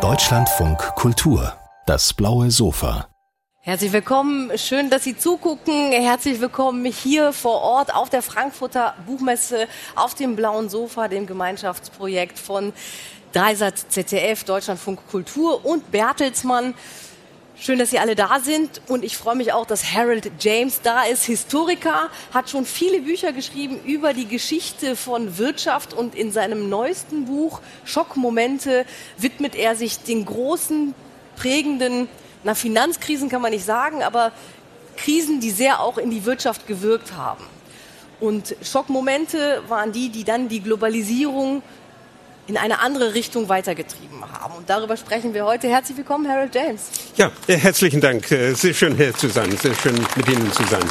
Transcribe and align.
Deutschlandfunk 0.00 0.78
Kultur, 0.94 1.52
das 1.84 2.14
blaue 2.14 2.50
Sofa. 2.50 3.06
Herzlich 3.60 3.92
willkommen, 3.92 4.56
schön, 4.56 4.88
dass 4.88 5.04
Sie 5.04 5.14
zugucken. 5.14 5.92
Herzlich 5.92 6.40
willkommen 6.40 6.86
hier 6.86 7.34
vor 7.34 7.60
Ort 7.60 7.94
auf 7.94 8.08
der 8.08 8.22
Frankfurter 8.22 8.94
Buchmesse 9.04 9.68
auf 9.94 10.14
dem 10.14 10.36
blauen 10.36 10.70
Sofa, 10.70 11.08
dem 11.08 11.26
Gemeinschaftsprojekt 11.26 12.38
von 12.38 12.72
Dreisat 13.34 13.76
ZDF, 13.76 14.44
Deutschlandfunk 14.44 15.06
Kultur 15.10 15.62
und 15.62 15.90
Bertelsmann. 15.90 16.72
Schön, 17.64 17.78
dass 17.78 17.90
Sie 17.90 18.00
alle 18.00 18.16
da 18.16 18.40
sind 18.40 18.80
und 18.88 19.04
ich 19.04 19.16
freue 19.16 19.36
mich 19.36 19.52
auch, 19.52 19.64
dass 19.64 19.92
Harold 19.92 20.32
James 20.40 20.80
da 20.82 21.04
ist. 21.04 21.22
Historiker, 21.26 22.10
hat 22.34 22.50
schon 22.50 22.66
viele 22.66 23.02
Bücher 23.02 23.30
geschrieben 23.30 23.78
über 23.84 24.14
die 24.14 24.26
Geschichte 24.26 24.96
von 24.96 25.38
Wirtschaft 25.38 25.94
und 25.94 26.16
in 26.16 26.32
seinem 26.32 26.68
neuesten 26.68 27.26
Buch 27.26 27.60
Schockmomente 27.84 28.84
widmet 29.16 29.54
er 29.54 29.76
sich 29.76 30.00
den 30.00 30.24
großen, 30.24 30.92
prägenden, 31.36 32.08
na 32.42 32.56
Finanzkrisen 32.56 33.28
kann 33.28 33.42
man 33.42 33.52
nicht 33.52 33.64
sagen, 33.64 34.02
aber 34.02 34.32
Krisen, 34.96 35.38
die 35.38 35.50
sehr 35.50 35.78
auch 35.82 35.98
in 35.98 36.10
die 36.10 36.24
Wirtschaft 36.24 36.66
gewirkt 36.66 37.12
haben. 37.12 37.44
Und 38.18 38.56
Schockmomente 38.60 39.62
waren 39.68 39.92
die, 39.92 40.08
die 40.08 40.24
dann 40.24 40.48
die 40.48 40.62
Globalisierung 40.62 41.62
in 42.46 42.56
eine 42.56 42.80
andere 42.80 43.14
Richtung 43.14 43.48
weitergetrieben 43.48 44.20
haben. 44.32 44.54
Und 44.54 44.68
darüber 44.68 44.96
sprechen 44.96 45.34
wir 45.34 45.44
heute. 45.44 45.68
Herzlich 45.68 45.96
willkommen, 45.96 46.28
Harold 46.28 46.54
James. 46.54 46.88
Ja, 47.16 47.30
äh, 47.46 47.56
herzlichen 47.56 48.00
Dank. 48.00 48.30
Äh, 48.30 48.54
sehr 48.54 48.74
schön 48.74 48.96
hier 48.96 49.14
zu 49.14 49.28
sein. 49.28 49.56
Sehr 49.56 49.74
schön 49.74 49.94
mit 50.16 50.28
Ihnen 50.28 50.52
zu 50.52 50.62
sein. 50.64 50.82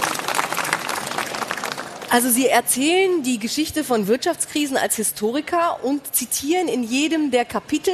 Also 2.09 2.29
Sie 2.29 2.47
erzählen 2.47 3.23
die 3.23 3.39
Geschichte 3.39 3.85
von 3.85 4.07
Wirtschaftskrisen 4.07 4.75
als 4.75 4.97
Historiker 4.97 5.81
und 5.81 6.13
zitieren 6.13 6.67
in 6.67 6.83
jedem 6.83 7.31
der 7.31 7.45
Kapitel 7.45 7.93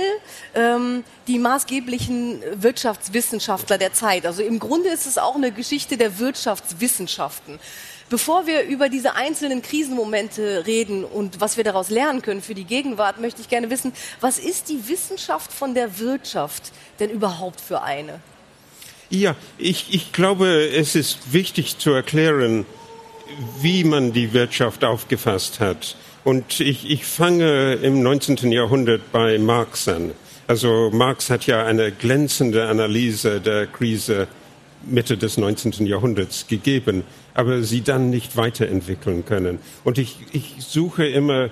ähm, 0.55 1.03
die 1.27 1.37
maßgeblichen 1.37 2.41
Wirtschaftswissenschaftler 2.55 3.77
der 3.77 3.93
Zeit. 3.93 4.25
Also 4.25 4.41
im 4.41 4.57
Grunde 4.57 4.89
ist 4.89 5.05
es 5.05 5.19
auch 5.19 5.35
eine 5.35 5.51
Geschichte 5.51 5.97
der 5.97 6.17
Wirtschaftswissenschaften. 6.17 7.59
Bevor 8.09 8.47
wir 8.47 8.63
über 8.63 8.87
diese 8.87 9.15
einzelnen 9.15 9.61
Krisenmomente 9.61 10.65
reden 10.65 11.03
und 11.03 11.41
was 11.41 11.57
wir 11.57 11.65
daraus 11.65 11.89
lernen 11.89 12.21
können 12.21 12.41
für 12.41 12.55
die 12.55 12.63
Gegenwart, 12.63 13.19
möchte 13.19 13.41
ich 13.41 13.49
gerne 13.49 13.69
wissen, 13.69 13.91
was 14.21 14.39
ist 14.39 14.69
die 14.69 14.87
Wissenschaft 14.87 15.51
von 15.51 15.73
der 15.73 15.99
Wirtschaft 15.99 16.71
denn 17.01 17.09
überhaupt 17.09 17.59
für 17.59 17.81
eine? 17.81 18.21
Ja, 19.09 19.35
ich, 19.57 19.87
ich 19.93 20.13
glaube, 20.13 20.67
es 20.67 20.95
ist 20.95 21.33
wichtig 21.33 21.79
zu 21.79 21.91
erklären, 21.91 22.65
wie 23.61 23.83
man 23.83 24.13
die 24.13 24.31
Wirtschaft 24.33 24.85
aufgefasst 24.85 25.59
hat. 25.59 25.97
Und 26.23 26.61
ich, 26.61 26.89
ich 26.89 27.05
fange 27.05 27.73
im 27.75 28.03
19. 28.03 28.51
Jahrhundert 28.51 29.11
bei 29.11 29.37
Marx 29.37 29.87
an. 29.87 30.11
Also 30.47 30.89
Marx 30.93 31.29
hat 31.29 31.45
ja 31.45 31.65
eine 31.65 31.91
glänzende 31.91 32.67
Analyse 32.67 33.41
der 33.41 33.67
Krise 33.67 34.27
Mitte 34.83 35.17
des 35.17 35.37
19. 35.37 35.85
Jahrhunderts 35.85 36.47
gegeben, 36.47 37.03
aber 37.33 37.63
sie 37.63 37.81
dann 37.81 38.09
nicht 38.09 38.37
weiterentwickeln 38.37 39.25
können. 39.25 39.59
Und 39.83 39.97
ich, 39.97 40.17
ich 40.31 40.55
suche 40.59 41.05
immer, 41.05 41.49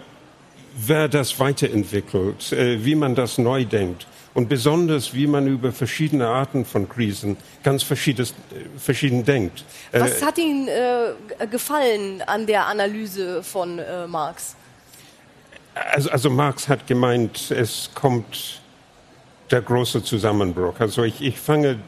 wer 0.77 1.07
das 1.07 1.39
weiterentwickelt, 1.39 2.51
äh, 2.51 2.83
wie 2.83 2.95
man 2.95 3.15
das 3.15 3.37
neu 3.37 3.65
denkt 3.65 4.07
und 4.35 4.49
besonders, 4.49 5.13
wie 5.13 5.27
man 5.27 5.47
über 5.47 5.71
verschiedene 5.71 6.27
Arten 6.27 6.65
von 6.65 6.87
Krisen 6.87 7.37
ganz 7.63 7.83
verschiedenes, 7.83 8.31
äh, 8.31 8.77
verschieden 8.77 9.23
denkt. 9.23 9.63
Äh, 9.91 10.01
Was 10.01 10.21
hat 10.21 10.37
Ihnen 10.37 10.67
äh, 10.67 11.47
gefallen 11.47 12.21
an 12.21 12.45
der 12.45 12.67
Analyse 12.67 13.41
von 13.41 13.79
äh, 13.79 14.05
Marx? 14.07 14.55
Also, 15.73 16.09
also 16.09 16.29
Marx 16.29 16.67
hat 16.67 16.85
gemeint, 16.87 17.51
es 17.51 17.89
kommt 17.95 18.61
der 19.51 19.61
große 19.61 20.03
Zusammenbruch. 20.03 20.79
Also 20.79 21.03
ich, 21.03 21.21
ich 21.21 21.39
fange 21.39 21.79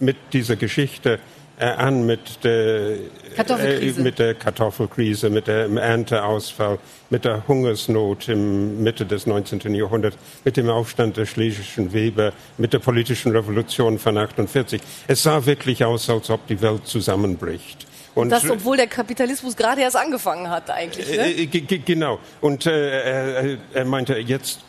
mit 0.00 0.16
dieser 0.32 0.56
Geschichte 0.56 1.18
äh, 1.58 1.64
an 1.64 2.04
mit 2.04 2.44
der, 2.44 2.96
äh, 3.36 3.92
mit 3.96 4.18
der 4.18 4.34
Kartoffelkrise, 4.34 5.30
mit 5.30 5.46
dem 5.46 5.78
Ernteausfall, 5.78 6.78
mit 7.08 7.24
der 7.24 7.48
Hungersnot 7.48 8.28
im 8.28 8.82
Mitte 8.82 9.06
des 9.06 9.26
19. 9.26 9.74
Jahrhunderts, 9.74 10.18
mit 10.44 10.56
dem 10.56 10.68
Aufstand 10.68 11.16
der 11.16 11.24
schlesischen 11.24 11.92
Weber, 11.92 12.32
mit 12.58 12.72
der 12.72 12.78
politischen 12.78 13.32
Revolution 13.32 13.98
von 13.98 14.18
48. 14.18 14.80
Es 15.06 15.22
sah 15.22 15.46
wirklich 15.46 15.84
aus, 15.84 16.10
als 16.10 16.28
ob 16.30 16.46
die 16.46 16.60
Welt 16.60 16.86
zusammenbricht. 16.86 17.86
Und 18.14 18.30
das, 18.30 18.48
obwohl 18.48 18.78
der 18.78 18.86
Kapitalismus 18.86 19.56
gerade 19.56 19.82
erst 19.82 19.96
angefangen 19.96 20.48
hat, 20.48 20.70
eigentlich. 20.70 21.06
Ne? 21.08 21.32
Äh, 21.32 21.46
genau. 21.46 22.18
Und 22.40 22.64
äh, 22.66 23.58
er 23.74 23.84
meinte, 23.84 24.18
jetzt 24.18 24.60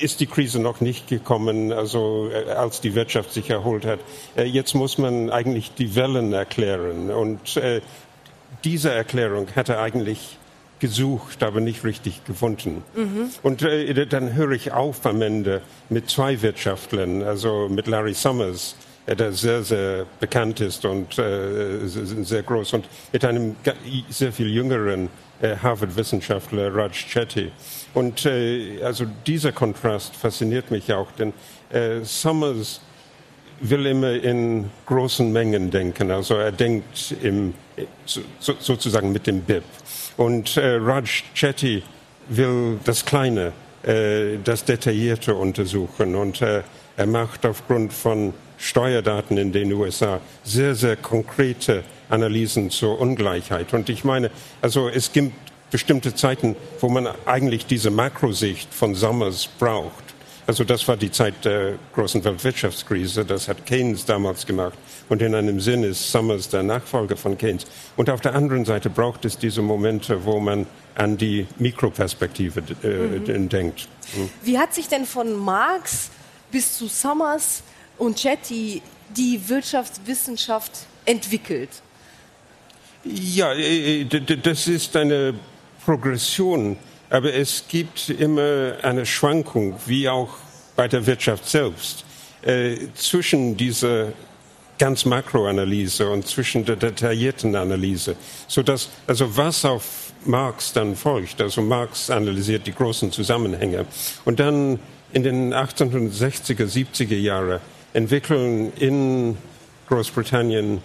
ist 0.00 0.20
die 0.20 0.26
Krise 0.26 0.58
noch 0.60 0.80
nicht 0.80 1.08
gekommen, 1.08 1.72
also 1.72 2.30
äh, 2.32 2.50
als 2.52 2.80
die 2.80 2.94
Wirtschaft 2.94 3.32
sich 3.32 3.50
erholt 3.50 3.84
hat. 3.84 4.00
Äh, 4.36 4.44
jetzt 4.44 4.74
muss 4.74 4.98
man 4.98 5.30
eigentlich 5.30 5.72
die 5.74 5.94
Wellen 5.94 6.32
erklären. 6.32 7.10
Und 7.10 7.56
äh, 7.56 7.80
diese 8.64 8.92
Erklärung 8.92 9.48
hat 9.54 9.68
er 9.68 9.80
eigentlich 9.80 10.38
gesucht, 10.80 11.42
aber 11.42 11.60
nicht 11.60 11.84
richtig 11.84 12.24
gefunden. 12.24 12.82
Mhm. 12.94 13.30
Und 13.42 13.62
äh, 13.62 14.06
dann 14.06 14.34
höre 14.34 14.52
ich 14.52 14.72
auf 14.72 15.04
am 15.06 15.22
Ende 15.22 15.62
mit 15.88 16.08
zwei 16.08 16.40
Wirtschaftlern, 16.42 17.22
also 17.22 17.68
mit 17.68 17.86
Larry 17.86 18.14
Summers, 18.14 18.76
der 19.14 19.32
sehr, 19.32 19.62
sehr 19.62 20.06
bekannt 20.20 20.60
ist 20.60 20.84
und 20.84 21.18
äh, 21.18 21.86
sehr 21.86 22.42
groß, 22.42 22.74
und 22.74 22.86
mit 23.12 23.24
einem 23.24 23.56
sehr 24.10 24.32
viel 24.32 24.48
jüngeren 24.48 25.08
äh, 25.40 25.56
Harvard-Wissenschaftler 25.56 26.74
Raj 26.74 26.92
Chetty. 26.92 27.50
Und 27.94 28.26
äh, 28.26 28.82
also 28.82 29.06
dieser 29.26 29.52
Kontrast 29.52 30.14
fasziniert 30.14 30.70
mich 30.70 30.92
auch, 30.92 31.10
denn 31.12 31.32
äh, 31.70 32.00
Summers 32.02 32.80
will 33.60 33.86
immer 33.86 34.12
in 34.12 34.70
großen 34.86 35.32
Mengen 35.32 35.70
denken. 35.70 36.10
Also 36.10 36.34
er 36.34 36.52
denkt 36.52 37.14
im, 37.22 37.54
so, 38.04 38.20
sozusagen 38.58 39.12
mit 39.12 39.26
dem 39.26 39.40
BIP. 39.42 39.64
Und 40.16 40.56
äh, 40.56 40.76
Raj 40.76 41.24
Chetty 41.34 41.82
will 42.28 42.78
das 42.84 43.04
Kleine, 43.04 43.52
äh, 43.82 44.38
das 44.44 44.64
Detaillierte 44.64 45.34
untersuchen. 45.34 46.14
Und 46.14 46.42
äh, 46.42 46.62
er 46.96 47.06
macht 47.06 47.46
aufgrund 47.46 47.92
von 47.92 48.34
Steuerdaten 48.58 49.38
in 49.38 49.52
den 49.52 49.72
USA 49.72 50.20
sehr, 50.44 50.74
sehr 50.74 50.96
konkrete 50.96 51.84
Analysen 52.08 52.70
zur 52.70 53.00
Ungleichheit. 53.00 53.72
Und 53.72 53.88
ich 53.88 54.04
meine, 54.04 54.30
also 54.60 54.88
es 54.88 55.12
gibt 55.12 55.32
bestimmte 55.70 56.14
Zeiten, 56.14 56.56
wo 56.80 56.88
man 56.88 57.08
eigentlich 57.26 57.66
diese 57.66 57.90
Makrosicht 57.90 58.72
von 58.72 58.94
Summers 58.94 59.48
braucht. 59.58 60.04
Also 60.46 60.64
das 60.64 60.88
war 60.88 60.96
die 60.96 61.10
Zeit 61.10 61.44
der 61.44 61.74
großen 61.94 62.24
Weltwirtschaftskrise, 62.24 63.26
das 63.26 63.48
hat 63.48 63.66
Keynes 63.66 64.06
damals 64.06 64.46
gemacht. 64.46 64.78
Und 65.10 65.20
in 65.20 65.34
einem 65.34 65.60
Sinn 65.60 65.84
ist 65.84 66.10
Summers 66.10 66.48
der 66.48 66.62
Nachfolger 66.62 67.18
von 67.18 67.36
Keynes. 67.36 67.66
Und 67.96 68.08
auf 68.08 68.22
der 68.22 68.34
anderen 68.34 68.64
Seite 68.64 68.88
braucht 68.88 69.26
es 69.26 69.36
diese 69.36 69.60
Momente, 69.60 70.24
wo 70.24 70.40
man 70.40 70.66
an 70.94 71.18
die 71.18 71.46
Mikroperspektive 71.58 72.62
äh, 72.82 73.38
mhm. 73.38 73.50
denkt. 73.50 73.88
Mhm. 74.16 74.30
Wie 74.42 74.58
hat 74.58 74.72
sich 74.72 74.88
denn 74.88 75.04
von 75.04 75.36
Marx 75.36 76.08
bis 76.50 76.78
zu 76.78 76.88
Summers 76.88 77.62
und 77.98 78.16
Chetty 78.16 78.82
die 79.16 79.40
Wirtschaftswissenschaft 79.48 80.72
entwickelt? 81.04 81.70
Ja, 83.04 83.52
äh, 83.52 84.02
äh, 84.02 84.36
das 84.36 84.66
ist 84.66 84.96
eine 84.96 85.34
Progression, 85.84 86.76
aber 87.10 87.32
es 87.32 87.64
gibt 87.68 88.10
immer 88.10 88.74
eine 88.82 89.06
Schwankung, 89.06 89.74
wie 89.86 90.08
auch 90.08 90.30
bei 90.76 90.88
der 90.88 91.06
Wirtschaft 91.06 91.48
selbst, 91.48 92.04
äh, 92.42 92.76
zwischen 92.94 93.56
dieser 93.56 94.12
ganz 94.78 95.04
Makroanalyse 95.04 96.08
und 96.08 96.26
zwischen 96.26 96.64
der 96.64 96.76
detaillierten 96.76 97.56
Analyse, 97.56 98.16
so 98.46 98.62
dass 98.62 98.88
also 99.06 99.36
was 99.36 99.64
auf 99.64 100.12
Marx 100.24 100.72
dann 100.72 100.94
folgt, 100.94 101.40
also 101.40 101.62
Marx 101.62 102.10
analysiert 102.10 102.66
die 102.66 102.74
großen 102.74 103.10
Zusammenhänge 103.10 103.86
und 104.24 104.38
dann 104.38 104.78
in 105.12 105.22
den 105.22 105.54
1860er, 105.54 106.66
70er 106.66 107.16
Jahren 107.16 107.60
entwickeln 107.92 108.72
in 108.78 109.36
Großbritannien 109.88 110.82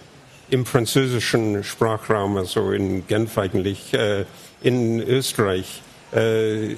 im 0.50 0.66
französischen 0.66 1.64
Sprachraum, 1.64 2.36
also 2.36 2.72
in 2.72 3.06
Genf 3.06 3.38
eigentlich, 3.38 3.94
äh, 3.94 4.24
in 4.62 5.00
Österreich, 5.00 5.82
äh, 6.12 6.76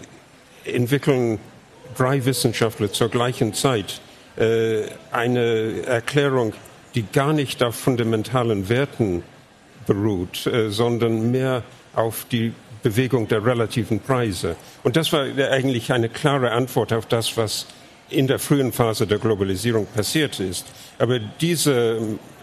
entwickeln 0.64 1.38
drei 1.96 2.24
Wissenschaftler 2.24 2.92
zur 2.92 3.08
gleichen 3.08 3.54
Zeit 3.54 4.00
äh, 4.36 4.82
eine 5.12 5.82
Erklärung, 5.86 6.52
die 6.94 7.04
gar 7.12 7.32
nicht 7.32 7.62
auf 7.62 7.74
fundamentalen 7.74 8.68
Werten 8.68 9.22
beruht, 9.86 10.46
äh, 10.46 10.70
sondern 10.70 11.30
mehr 11.30 11.62
auf 11.94 12.26
die 12.30 12.52
Bewegung 12.82 13.26
der 13.28 13.44
relativen 13.44 14.00
Preise. 14.00 14.56
Und 14.82 14.96
das 14.96 15.12
war 15.12 15.22
eigentlich 15.22 15.92
eine 15.92 16.08
klare 16.08 16.52
Antwort 16.52 16.92
auf 16.92 17.06
das, 17.06 17.36
was 17.36 17.66
in 18.10 18.26
der 18.26 18.38
frühen 18.38 18.72
Phase 18.72 19.06
der 19.06 19.18
Globalisierung 19.18 19.86
passiert 19.86 20.38
ist. 20.40 20.66
Aber 20.98 21.18
diese 21.18 22.00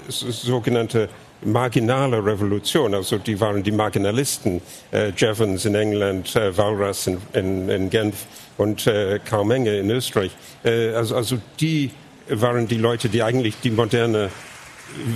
sogenannte 0.09 1.09
marginale 1.45 2.25
Revolution. 2.25 2.93
Also 2.93 3.17
die 3.17 3.39
waren 3.39 3.63
die 3.63 3.71
Marginalisten, 3.71 4.61
äh, 4.91 5.11
Jevons 5.15 5.65
in 5.65 5.75
England, 5.75 6.35
äh, 6.35 6.55
Walras 6.57 7.07
in, 7.07 7.17
in, 7.33 7.69
in, 7.69 7.89
Genf 7.89 8.25
und 8.57 8.87
äh, 8.87 9.19
Karl 9.23 9.45
Menge 9.45 9.77
in 9.77 9.89
Österreich. 9.89 10.31
Äh, 10.63 10.89
also, 10.89 11.15
also 11.15 11.37
die 11.59 11.91
waren 12.29 12.67
die 12.67 12.77
Leute, 12.77 13.09
die 13.09 13.21
eigentlich 13.23 13.55
die 13.61 13.71
moderne 13.71 14.29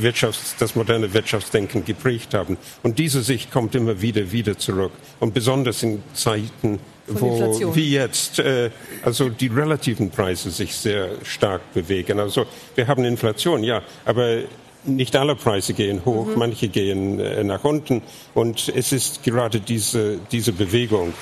Wirtschafts-, 0.02 0.56
das 0.60 0.76
moderne 0.76 1.14
Wirtschaftsdenken 1.14 1.86
geprägt 1.86 2.34
haben. 2.34 2.58
Und 2.84 3.00
diese 3.00 3.22
Sicht 3.22 3.52
kommt 3.52 3.76
immer 3.76 4.02
wieder, 4.02 4.32
wieder 4.32 4.58
zurück. 4.58 4.92
Und 5.20 5.34
besonders 5.34 5.84
in 5.84 6.04
Zeiten, 6.14 6.80
wo, 7.08 7.76
wie 7.76 7.92
jetzt, 7.92 8.40
äh, 8.40 8.70
also 9.04 9.30
die 9.30 9.48
relativen 9.48 10.10
Preise 10.10 10.52
sich 10.52 10.76
sehr 10.76 11.10
stark 11.24 11.74
bewegen. 11.74 12.20
Also 12.20 12.46
wir 12.76 12.88
haben 12.88 13.06
Inflation, 13.06 13.64
ja, 13.64 13.82
aber 14.06 14.40
nicht 14.84 15.16
alle 15.16 15.36
Preise 15.36 15.74
gehen 15.74 16.04
hoch, 16.06 16.28
mhm. 16.28 16.38
manche 16.38 16.70
gehen 16.70 17.20
äh, 17.20 17.44
nach 17.44 17.64
unten. 17.64 18.02
Und 18.34 18.72
es 18.74 18.92
ist 18.92 19.24
gerade 19.24 19.60
diese, 19.60 20.20
diese 20.32 20.52
Bewegung, 20.52 21.14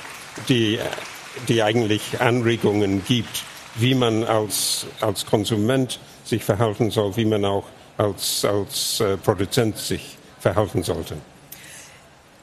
die, 0.49 0.79
die 1.47 1.63
eigentlich 1.63 2.19
Anregungen 2.19 3.03
gibt, 3.07 3.43
wie 3.75 3.95
man 3.95 4.23
als, 4.23 4.87
als 5.01 5.25
Konsument 5.25 5.99
sich 6.23 6.43
verhalten 6.43 6.91
soll, 6.91 7.17
wie 7.17 7.25
man 7.25 7.45
auch 7.45 7.65
als, 7.97 8.45
als 8.45 8.99
äh, 8.99 9.17
Produzent 9.17 9.77
sich 9.77 10.17
verhalten 10.39 10.83
sollte. 10.83 11.17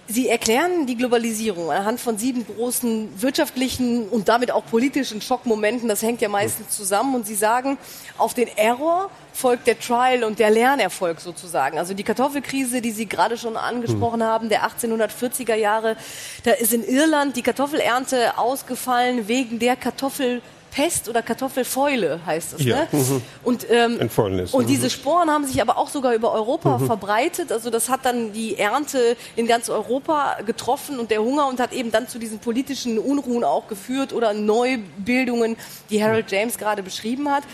Sie 0.08 0.28
erklären 0.28 0.86
die 0.86 0.96
Globalisierung 0.96 1.70
anhand 1.70 2.00
von 2.00 2.18
sieben 2.18 2.44
großen 2.44 3.22
wirtschaftlichen 3.22 4.08
und 4.08 4.28
damit 4.28 4.50
auch 4.50 4.64
politischen 4.66 5.22
Schockmomenten. 5.22 5.88
Das 5.88 6.02
hängt 6.02 6.20
ja 6.20 6.28
meistens 6.28 6.76
zusammen. 6.76 7.14
Und 7.14 7.26
Sie 7.26 7.36
sagen, 7.36 7.78
auf 8.18 8.34
den 8.34 8.48
Error 8.56 9.10
folgt 9.32 9.66
der 9.68 9.78
Trial 9.78 10.24
und 10.24 10.38
der 10.38 10.50
Lernerfolg 10.50 11.20
sozusagen. 11.20 11.78
Also 11.78 11.94
die 11.94 12.02
Kartoffelkrise, 12.02 12.82
die 12.82 12.90
Sie 12.90 13.06
gerade 13.06 13.38
schon 13.38 13.56
angesprochen 13.56 14.18
mhm. 14.18 14.24
haben, 14.24 14.48
der 14.48 14.68
1840er 14.68 15.54
Jahre, 15.54 15.96
da 16.42 16.50
ist 16.50 16.74
in 16.74 16.84
Irland 16.84 17.36
die 17.36 17.42
Kartoffelernte 17.42 18.36
ausgefallen 18.36 19.28
wegen 19.28 19.60
der 19.60 19.76
Kartoffel 19.76 20.42
Pest 20.72 21.08
oder 21.08 21.22
Kartoffelfäule 21.22 22.20
heißt 22.24 22.54
es. 22.54 22.64
Ja. 22.64 22.76
Ne? 22.76 22.88
Mhm. 22.92 23.22
Und, 23.44 23.66
ähm, 23.70 23.98
und 23.98 24.52
mhm. 24.52 24.66
diese 24.66 24.88
Sporen 24.90 25.30
haben 25.30 25.46
sich 25.46 25.60
aber 25.60 25.76
auch 25.76 25.90
sogar 25.90 26.14
über 26.14 26.32
Europa 26.32 26.78
mhm. 26.78 26.86
verbreitet. 26.86 27.52
Also 27.52 27.70
das 27.70 27.90
hat 27.90 28.04
dann 28.04 28.32
die 28.32 28.58
Ernte 28.58 29.16
in 29.36 29.46
ganz 29.46 29.68
Europa 29.68 30.38
getroffen 30.46 30.98
und 30.98 31.10
der 31.10 31.22
Hunger 31.22 31.46
und 31.46 31.60
hat 31.60 31.72
eben 31.72 31.90
dann 31.90 32.08
zu 32.08 32.18
diesen 32.18 32.38
politischen 32.38 32.98
Unruhen 32.98 33.44
auch 33.44 33.68
geführt 33.68 34.14
oder 34.14 34.32
Neubildungen, 34.32 35.56
die 35.90 36.02
Harold 36.02 36.32
James 36.32 36.56
gerade 36.56 36.82
beschrieben 36.82 37.30
hat. 37.30 37.44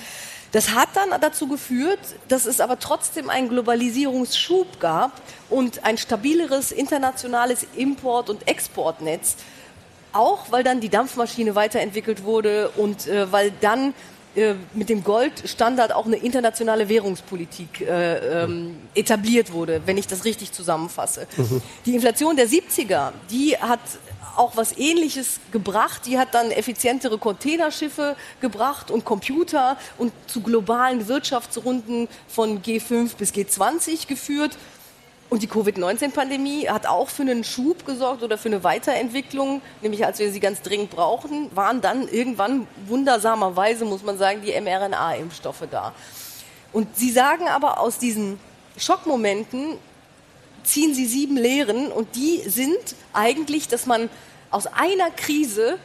Das 0.53 0.75
hat 0.75 0.88
dann 0.94 1.21
dazu 1.21 1.47
geführt, 1.49 1.99
dass 2.29 2.47
es 2.47 2.61
aber 2.61 2.79
trotzdem 2.79 3.29
einen 3.29 3.49
Globalisierungsschub 3.49 4.81
gab 4.81 5.21
und 5.50 5.85
ein 5.85 5.99
stabileres 5.99 6.73
internationales 6.73 7.67
Import- 7.76 8.31
und 8.31 8.49
Exportnetz 8.49 9.37
auch 10.13 10.51
weil 10.51 10.65
dann 10.65 10.81
die 10.81 10.89
Dampfmaschine 10.89 11.55
weiterentwickelt 11.55 12.25
wurde 12.25 12.71
und 12.71 13.07
äh, 13.07 13.31
weil 13.31 13.53
dann 13.61 13.95
äh, 14.35 14.55
mit 14.75 14.89
dem 14.89 15.03
Goldstandard 15.03 15.93
auch 15.93 16.07
eine 16.07 16.17
internationale 16.17 16.89
Währungspolitik 16.89 17.81
äh, 17.81 18.45
ähm, 18.45 18.77
etabliert 18.95 19.53
wurde, 19.53 19.83
wenn 19.87 19.97
ich 19.97 20.07
das 20.07 20.25
richtig 20.25 20.53
zusammenfasse. 20.53 21.27
Mhm. 21.37 21.63
Die 21.87 21.95
Inflation 21.95 22.37
der 22.37 22.47
70er, 22.47 23.13
die 23.31 23.57
hat 23.57 23.81
auch 24.39 24.57
was 24.57 24.79
Ähnliches 24.79 25.41
gebracht. 25.51 26.03
Die 26.07 26.19
hat 26.19 26.35
dann 26.35 26.51
effizientere 26.51 27.19
Containerschiffe 27.19 28.17
gebracht 28.41 28.91
und 28.91 29.05
Computer 29.05 29.77
und 29.99 30.13
zu 30.27 30.41
globalen 30.41 31.09
Wirtschaftsrunden 31.09 32.09
von 32.29 32.63
G5 32.63 33.17
bis 33.17 33.33
G20 33.33 34.07
geführt. 34.07 34.57
Und 35.31 35.43
die 35.43 35.47
Covid-19-Pandemie 35.47 36.69
hat 36.69 36.87
auch 36.87 37.11
für 37.11 37.23
einen 37.23 37.45
Schub 37.45 37.85
gesorgt 37.85 38.23
oder 38.23 38.39
für 38.39 38.49
eine 38.49 38.65
Weiterentwicklung, 38.65 39.61
nämlich 39.83 40.07
als 40.07 40.19
wir 40.19 40.33
sie 40.33 40.41
ganz 40.41 40.63
dringend 40.63 40.91
brauchten, 40.91 41.55
waren 41.55 41.83
dann 41.83 42.09
irgendwann 42.09 42.67
wundersamerweise, 42.87 43.85
muss 43.85 44.03
man 44.03 44.17
sagen, 44.17 44.41
die 44.43 44.59
mRNA-Impfstoffe 44.59 45.65
da. 45.71 45.93
Und 46.73 46.97
Sie 46.97 47.11
sagen 47.11 47.47
aber, 47.47 47.81
aus 47.81 47.99
diesen 47.99 48.41
Schockmomenten 48.79 49.77
ziehen 50.65 50.95
Sie 50.95 51.07
sieben 51.07 51.37
Lehren 51.37 51.93
und 51.93 52.15
die 52.15 52.43
sind 52.49 52.79
eigentlich, 53.13 53.69
dass 53.69 53.87
man 53.87 54.09
aus 54.51 54.67
einer 54.67 55.11
Krise 55.11 55.79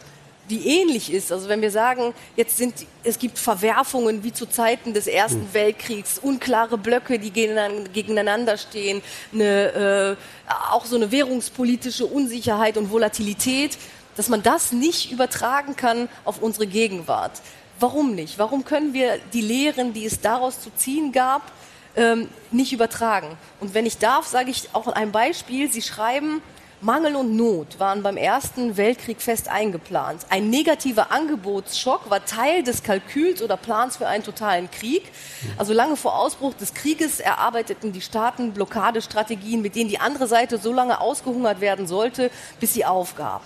die 0.50 0.68
ähnlich 0.68 1.12
ist. 1.12 1.32
Also 1.32 1.48
wenn 1.50 1.62
wir 1.62 1.72
sagen, 1.72 2.14
jetzt 2.36 2.58
sind, 2.58 2.86
es 3.04 3.18
gibt 3.18 3.40
Verwerfungen 3.40 4.24
wie 4.24 4.34
zu 4.34 4.46
Zeiten 4.46 4.94
des 4.94 5.08
Ersten 5.08 5.42
mhm. 5.42 5.54
Weltkriegs, 5.54 6.20
unklare 6.20 6.78
Blöcke, 6.78 7.20
die 7.20 7.32
gegeneinander 7.32 8.58
stehen, 8.58 9.02
eine, 9.34 10.18
äh, 10.18 10.52
auch 10.72 10.86
so 10.86 10.96
eine 10.96 11.12
währungspolitische 11.12 12.06
Unsicherheit 12.06 12.78
und 12.78 12.92
Volatilität, 12.92 13.78
dass 14.16 14.30
man 14.30 14.44
das 14.44 14.72
nicht 14.72 15.12
übertragen 15.12 15.76
kann 15.76 16.10
auf 16.26 16.42
unsere 16.42 16.68
Gegenwart. 16.68 17.42
Warum 17.80 18.14
nicht? 18.14 18.38
Warum 18.38 18.66
können 18.66 18.94
wir 18.94 19.20
die 19.34 19.42
Lehren, 19.42 19.94
die 19.94 20.06
es 20.06 20.22
daraus 20.22 20.62
zu 20.62 20.70
ziehen 20.76 21.12
gab, 21.12 21.52
ähm, 21.96 22.30
nicht 22.52 22.74
übertragen? 22.74 23.38
Und 23.60 23.74
wenn 23.74 23.86
ich 23.86 23.98
darf, 23.98 24.28
sage 24.28 24.52
ich 24.52 24.70
auch 24.74 24.88
ein 24.88 25.12
Beispiel. 25.12 25.72
Sie 25.72 25.82
schreiben, 25.82 26.42
Mangel 26.84 27.16
und 27.16 27.38
Not 27.38 27.80
waren 27.80 28.04
beim 28.04 28.18
Ersten 28.18 28.76
Weltkrieg 28.76 29.22
fest 29.22 29.48
eingeplant. 29.48 30.26
Ein 30.30 30.50
negativer 30.50 31.14
Angebotsschock 31.14 32.10
war 32.10 32.26
Teil 32.26 32.62
des 32.62 32.84
Kalküls 32.84 33.42
oder 33.42 33.56
Plans 33.56 33.96
für 33.96 34.08
einen 34.08 34.24
totalen 34.26 34.70
Krieg. 34.70 35.04
Also 35.58 35.72
lange 35.72 35.96
vor 35.96 36.20
Ausbruch 36.20 36.54
des 36.56 36.74
Krieges 36.74 37.22
erarbeiteten 37.22 37.94
die 37.94 38.02
Staaten 38.02 38.52
Blockadestrategien, 38.52 39.62
mit 39.62 39.76
denen 39.76 39.90
die 39.90 40.02
andere 40.02 40.28
Seite 40.28 40.58
so 40.58 40.74
lange 40.74 41.00
ausgehungert 41.00 41.62
werden 41.62 41.88
sollte, 41.88 42.30
bis 42.60 42.74
sie 42.74 42.84
aufgab. 42.84 43.44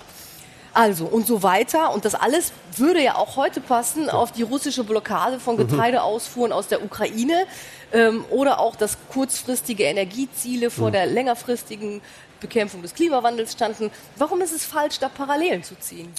Also 0.74 1.06
und 1.06 1.28
so 1.28 1.44
weiter. 1.44 1.94
Und 1.94 2.06
das 2.06 2.16
alles 2.16 2.54
würde 2.76 3.04
ja 3.04 3.16
auch 3.16 3.36
heute 3.36 3.62
passen 3.62 4.10
auf 4.10 4.32
die 4.32 4.44
russische 4.44 4.84
Blockade 4.84 5.40
von 5.40 5.56
mhm. 5.56 5.68
Getreideausfuhren 5.68 6.52
aus 6.52 6.68
der 6.68 6.84
Ukraine 6.84 7.46
ähm, 7.94 8.26
oder 8.30 8.60
auch 8.60 8.76
das 8.76 8.98
kurzfristige 9.12 9.84
Energieziele 9.84 10.70
vor 10.70 10.90
mhm. 10.90 10.94
der 10.94 11.06
längerfristigen 11.06 12.02
Bekämpfung 12.40 12.82
des 12.82 12.94
Klimawandels 12.94 13.54
standen. 13.54 13.92
Warum 14.18 14.42
ist 14.42 14.54
es 14.54 14.66
falsch, 14.66 15.00
da 15.00 15.10
Parallelen 15.10 15.64
zu 15.64 15.76
ziehen? 15.80 16.10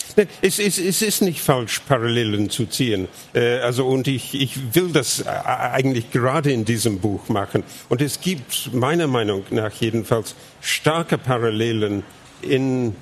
Es, 0.43 0.59
es, 0.59 0.79
es 0.79 1.03
ist 1.03 1.23
nicht 1.23 1.41
falsch, 1.41 1.81
Parallelen 1.81 2.51
zu 2.51 2.67
ziehen. 2.67 3.09
Äh, 3.35 3.59
also, 3.59 3.87
und 3.87 4.09
ich, 4.09 4.35
ich 4.41 4.75
will 4.75 4.91
das 4.93 5.21
äh, 5.21 5.29
eigentlich 5.29 6.11
gerade 6.11 6.53
in 6.53 6.65
diesem 6.65 7.01
Buch 7.01 7.29
machen. 7.29 7.63
Und 7.89 8.03
es 8.03 8.21
gibt 8.21 8.73
meiner 8.73 9.07
Meinung 9.07 9.45
nach 9.51 9.73
jedenfalls 9.75 10.35
starke 10.61 11.19
Parallelen 11.19 12.03
in 12.43 12.95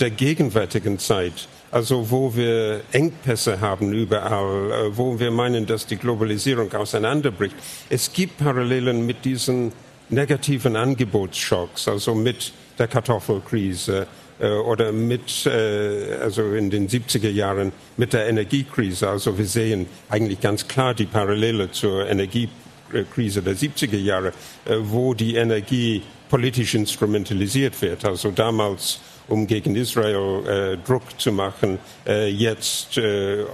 der 0.00 0.10
gegenwärtigen 0.10 0.98
Zeit. 0.98 1.48
Also 1.70 2.08
wo 2.10 2.36
wir 2.36 2.82
Engpässe 2.92 3.60
haben 3.60 3.92
überall, 3.92 4.70
äh, 4.70 4.96
wo 4.96 5.18
wir 5.18 5.32
meinen, 5.32 5.66
dass 5.66 5.86
die 5.86 5.96
Globalisierung 5.96 6.72
auseinanderbricht. 6.72 7.56
Es 7.90 8.12
gibt 8.12 8.38
Parallelen 8.38 9.04
mit 9.06 9.24
diesen 9.24 9.72
negativen 10.08 10.76
Angebotsschocks, 10.76 11.88
also 11.88 12.14
mit 12.14 12.52
der 12.78 12.88
Kartoffelkrise 12.88 14.06
äh, 14.38 14.48
oder 14.48 14.92
mit, 14.92 15.46
äh, 15.46 16.16
also 16.20 16.52
in 16.52 16.70
den 16.70 16.88
70er 16.88 17.30
Jahren 17.30 17.72
mit 17.96 18.12
der 18.12 18.26
Energiekrise. 18.26 19.08
Also 19.08 19.36
wir 19.38 19.46
sehen 19.46 19.86
eigentlich 20.08 20.40
ganz 20.40 20.66
klar 20.66 20.94
die 20.94 21.06
Parallele 21.06 21.70
zur 21.70 22.08
Energiekrise 22.08 23.42
der 23.42 23.54
70er 23.54 23.98
Jahre, 23.98 24.28
äh, 24.64 24.76
wo 24.80 25.14
die 25.14 25.36
Energie 25.36 26.02
politisch 26.28 26.74
instrumentalisiert 26.74 27.80
wird. 27.80 28.04
Also 28.04 28.30
damals, 28.30 29.00
um 29.28 29.46
gegen 29.46 29.76
Israel 29.76 30.46
äh, 30.46 30.76
Druck 30.86 31.18
zu 31.18 31.32
machen, 31.32 31.78
äh, 32.06 32.28
jetzt 32.28 32.98
äh, 32.98 33.44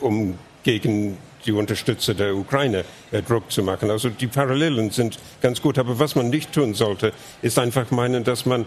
um 0.00 0.38
gegen 0.62 1.16
die 1.46 1.52
Unterstützer 1.52 2.14
der 2.14 2.34
Ukraine 2.34 2.84
äh, 3.12 3.22
Druck 3.22 3.50
zu 3.50 3.62
machen. 3.62 3.90
Also 3.90 4.08
die 4.10 4.26
Parallelen 4.26 4.90
sind 4.90 5.18
ganz 5.40 5.60
gut. 5.62 5.78
Aber 5.78 5.98
was 5.98 6.14
man 6.14 6.30
nicht 6.30 6.52
tun 6.52 6.74
sollte, 6.74 7.12
ist 7.42 7.58
einfach 7.58 7.90
meinen, 7.90 8.24
dass 8.24 8.46
man 8.46 8.66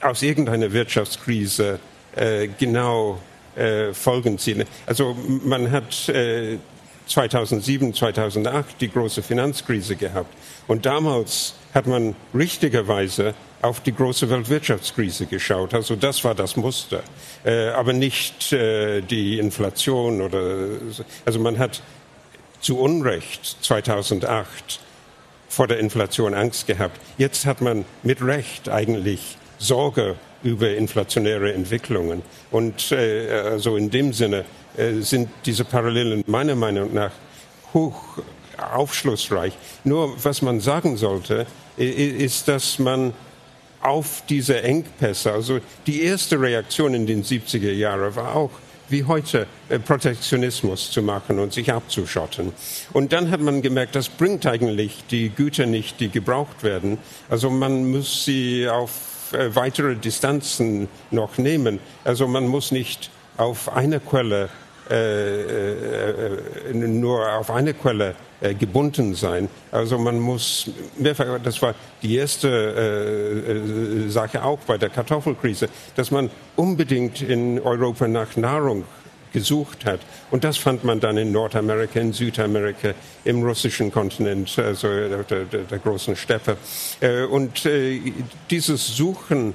aus 0.00 0.22
irgendeiner 0.22 0.72
Wirtschaftskrise 0.72 1.78
äh, 2.14 2.48
genau 2.58 3.18
äh, 3.56 3.92
Folgen 3.92 4.38
zieht. 4.38 4.66
Also 4.86 5.16
man 5.44 5.70
hat 5.70 6.08
äh, 6.08 6.58
2007, 7.06 7.94
2008 7.94 8.80
die 8.80 8.90
große 8.90 9.22
Finanzkrise 9.22 9.96
gehabt. 9.96 10.32
Und 10.66 10.86
damals 10.86 11.54
hat 11.74 11.86
man 11.86 12.14
richtigerweise 12.34 13.34
auf 13.64 13.80
die 13.80 13.94
große 13.94 14.28
Weltwirtschaftskrise 14.28 15.26
geschaut. 15.26 15.72
Also 15.72 15.96
das 15.96 16.22
war 16.22 16.34
das 16.34 16.56
Muster, 16.56 17.02
äh, 17.44 17.68
aber 17.68 17.94
nicht 17.94 18.52
äh, 18.52 19.00
die 19.00 19.38
Inflation 19.38 20.20
oder 20.20 20.68
also 21.24 21.38
man 21.38 21.58
hat 21.58 21.82
zu 22.60 22.78
Unrecht 22.78 23.56
2008 23.62 24.80
vor 25.48 25.66
der 25.66 25.78
Inflation 25.78 26.34
Angst 26.34 26.66
gehabt. 26.66 27.00
Jetzt 27.16 27.46
hat 27.46 27.62
man 27.62 27.84
mit 28.02 28.20
Recht 28.22 28.68
eigentlich 28.68 29.38
Sorge 29.58 30.16
über 30.42 30.74
inflationäre 30.74 31.54
Entwicklungen. 31.54 32.22
Und 32.50 32.92
äh, 32.92 33.30
also 33.30 33.76
in 33.76 33.90
dem 33.90 34.12
Sinne 34.12 34.44
äh, 34.76 35.00
sind 35.00 35.30
diese 35.46 35.64
Parallelen 35.64 36.22
meiner 36.26 36.54
Meinung 36.54 36.92
nach 36.92 37.12
hoch 37.72 38.18
aufschlussreich. 38.58 39.54
Nur 39.84 40.22
was 40.22 40.42
man 40.42 40.60
sagen 40.60 40.96
sollte, 40.96 41.46
ist, 41.76 42.46
dass 42.46 42.78
man 42.78 43.14
auf 43.84 44.22
diese 44.28 44.62
Engpässe, 44.62 45.32
also 45.32 45.60
die 45.86 46.02
erste 46.02 46.40
Reaktion 46.40 46.94
in 46.94 47.06
den 47.06 47.22
70er 47.22 47.72
Jahren 47.72 48.16
war 48.16 48.34
auch, 48.34 48.50
wie 48.88 49.04
heute 49.04 49.46
äh, 49.68 49.78
Protektionismus 49.78 50.90
zu 50.90 51.02
machen 51.02 51.38
und 51.38 51.52
sich 51.52 51.72
abzuschotten. 51.72 52.52
Und 52.92 53.12
dann 53.12 53.30
hat 53.30 53.40
man 53.40 53.62
gemerkt, 53.62 53.94
das 53.94 54.08
bringt 54.08 54.46
eigentlich 54.46 55.04
die 55.10 55.30
Güter 55.30 55.66
nicht, 55.66 56.00
die 56.00 56.08
gebraucht 56.08 56.62
werden. 56.62 56.98
Also 57.28 57.50
man 57.50 57.90
muss 57.90 58.24
sie 58.24 58.68
auf 58.68 59.32
äh, 59.32 59.54
weitere 59.54 59.96
Distanzen 59.96 60.88
noch 61.10 61.38
nehmen. 61.38 61.78
Also 62.04 62.28
man 62.28 62.46
muss 62.46 62.72
nicht 62.72 63.10
auf 63.36 63.74
eine 63.74 64.00
Quelle 64.00 64.48
nur 66.74 67.32
auf 67.38 67.50
eine 67.50 67.72
Quelle 67.74 68.14
äh, 68.44 68.52
gebunden 68.52 69.14
sein. 69.14 69.48
Also 69.72 69.96
man 69.96 70.18
muss 70.18 70.70
das 70.98 71.62
war 71.62 71.74
die 72.02 72.16
erste 72.16 72.48
äh, 72.48 74.10
Sache 74.10 74.44
auch 74.44 74.58
bei 74.66 74.76
der 74.76 74.90
Kartoffelkrise, 74.90 75.68
dass 75.96 76.10
man 76.10 76.30
unbedingt 76.56 77.22
in 77.22 77.58
Europa 77.60 78.06
nach 78.06 78.36
Nahrung 78.36 78.84
gesucht 79.32 79.86
hat. 79.86 80.00
Und 80.30 80.44
das 80.44 80.58
fand 80.58 80.84
man 80.84 81.00
dann 81.00 81.16
in 81.16 81.32
Nordamerika, 81.32 82.00
in 82.00 82.12
Südamerika, 82.12 82.92
im 83.24 83.42
russischen 83.42 83.90
Kontinent, 83.90 84.58
also 84.58 84.88
der, 84.88 85.24
der, 85.24 85.44
der 85.44 85.78
großen 85.78 86.14
Steppe. 86.14 86.56
Und 87.30 87.68
dieses 88.48 88.96
Suchen 88.96 89.54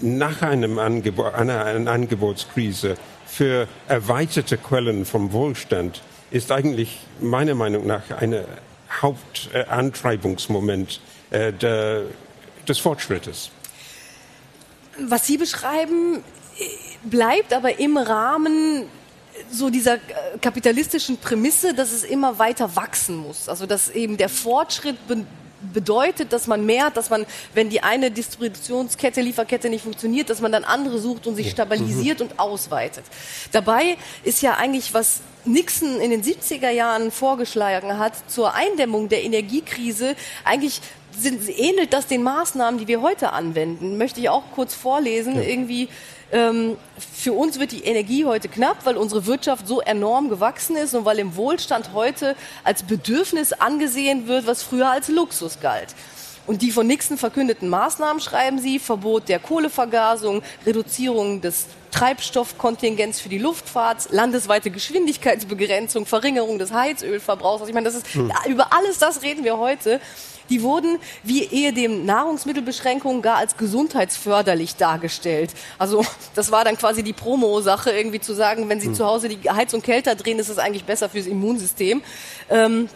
nach 0.00 0.42
einem 0.42 0.78
Angebot, 0.78 1.32
einer, 1.34 1.64
einer 1.64 1.90
Angebotskrise 1.90 2.96
für 3.34 3.66
erweiterte 3.88 4.56
Quellen 4.56 5.04
vom 5.04 5.32
Wohlstand 5.32 6.02
ist 6.30 6.52
eigentlich 6.52 7.00
meiner 7.20 7.56
Meinung 7.56 7.84
nach 7.84 8.10
ein 8.12 8.44
Hauptantreibungsmoment 9.02 11.00
äh, 11.30 11.52
des 11.52 12.78
Fortschrittes. 12.78 13.50
Was 14.98 15.26
Sie 15.26 15.36
beschreiben, 15.36 16.22
bleibt 17.02 17.52
aber 17.52 17.80
im 17.80 17.96
Rahmen 17.96 18.84
so 19.50 19.68
dieser 19.68 19.98
kapitalistischen 20.40 21.18
Prämisse, 21.18 21.74
dass 21.74 21.90
es 21.90 22.04
immer 22.04 22.38
weiter 22.38 22.76
wachsen 22.76 23.16
muss. 23.16 23.48
Also 23.48 23.66
dass 23.66 23.90
eben 23.90 24.16
der 24.16 24.28
Fortschritt 24.28 24.96
bedeutet, 25.72 26.32
dass 26.32 26.46
man 26.46 26.64
mehr, 26.66 26.90
dass 26.90 27.10
man, 27.10 27.26
wenn 27.54 27.70
die 27.70 27.82
eine 27.82 28.10
Distributionskette, 28.10 29.20
Lieferkette 29.20 29.68
nicht 29.68 29.82
funktioniert, 29.82 30.30
dass 30.30 30.40
man 30.40 30.52
dann 30.52 30.64
andere 30.64 30.98
sucht 30.98 31.26
und 31.26 31.36
sich 31.36 31.50
stabilisiert 31.50 32.20
und 32.20 32.38
ausweitet. 32.38 33.04
Dabei 33.52 33.96
ist 34.22 34.42
ja 34.42 34.54
eigentlich 34.54 34.94
was 34.94 35.20
Nixon 35.44 36.00
in 36.00 36.10
den 36.10 36.22
70er 36.22 36.70
Jahren 36.70 37.10
vorgeschlagen 37.10 37.98
hat 37.98 38.14
zur 38.30 38.54
Eindämmung 38.54 39.08
der 39.08 39.24
Energiekrise 39.24 40.16
eigentlich 40.44 40.80
sind, 41.16 41.48
ähnelt 41.48 41.92
das 41.92 42.06
den 42.06 42.22
Maßnahmen, 42.22 42.80
die 42.80 42.88
wir 42.88 43.00
heute 43.00 43.32
anwenden. 43.32 43.98
Möchte 43.98 44.20
ich 44.20 44.28
auch 44.28 44.42
kurz 44.54 44.74
vorlesen. 44.74 45.36
Ja. 45.36 45.42
Irgendwie 45.42 45.88
ähm, 46.32 46.76
für 47.12 47.32
uns 47.32 47.58
wird 47.58 47.72
die 47.72 47.84
Energie 47.84 48.24
heute 48.24 48.48
knapp, 48.48 48.78
weil 48.84 48.96
unsere 48.96 49.26
Wirtschaft 49.26 49.66
so 49.68 49.80
enorm 49.80 50.28
gewachsen 50.28 50.76
ist 50.76 50.94
und 50.94 51.04
weil 51.04 51.18
im 51.18 51.36
Wohlstand 51.36 51.92
heute 51.92 52.36
als 52.64 52.82
Bedürfnis 52.82 53.52
angesehen 53.52 54.26
wird, 54.26 54.46
was 54.46 54.62
früher 54.62 54.90
als 54.90 55.08
Luxus 55.08 55.60
galt. 55.60 55.94
Und 56.46 56.60
die 56.60 56.72
von 56.72 56.86
Nixon 56.86 57.16
verkündeten 57.16 57.68
Maßnahmen 57.70 58.20
schreiben 58.20 58.58
sie, 58.58 58.78
Verbot 58.78 59.28
der 59.28 59.38
Kohlevergasung, 59.38 60.42
Reduzierung 60.66 61.40
des 61.40 61.66
Treibstoffkontingents 61.90 63.20
für 63.20 63.28
die 63.30 63.38
Luftfahrt, 63.38 64.08
landesweite 64.10 64.70
Geschwindigkeitsbegrenzung, 64.70 66.04
Verringerung 66.04 66.58
des 66.58 66.72
Heizölverbrauchs. 66.72 67.62
Also 67.62 67.68
ich 67.68 67.74
meine, 67.74 67.86
das 67.86 67.94
ist, 67.94 68.08
hm. 68.14 68.30
über 68.48 68.72
alles 68.74 68.98
das 68.98 69.22
reden 69.22 69.44
wir 69.44 69.58
heute 69.58 70.00
die 70.50 70.62
wurden 70.62 70.98
wie 71.22 71.44
ehedem 71.44 72.04
Nahrungsmittelbeschränkungen 72.04 73.22
gar 73.22 73.36
als 73.36 73.56
gesundheitsförderlich 73.56 74.76
dargestellt. 74.76 75.50
Also 75.78 76.04
das 76.34 76.50
war 76.50 76.64
dann 76.64 76.76
quasi 76.76 77.02
die 77.02 77.12
Promo-Sache, 77.12 77.90
irgendwie 77.90 78.20
zu 78.20 78.34
sagen, 78.34 78.68
wenn 78.68 78.80
Sie 78.80 78.88
hm. 78.88 78.94
zu 78.94 79.06
Hause 79.06 79.28
die 79.28 79.50
Heizung 79.50 79.82
kälter 79.82 80.14
drehen, 80.14 80.38
ist 80.38 80.48
es 80.48 80.58
eigentlich 80.58 80.84
besser 80.84 81.08
fürs 81.08 81.26
Immunsystem. 81.26 82.02
Ähm, 82.50 82.88